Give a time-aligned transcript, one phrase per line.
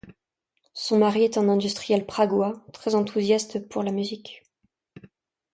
[0.73, 4.41] Son mari est un industriel praguois, très enthousiaste pour la musique.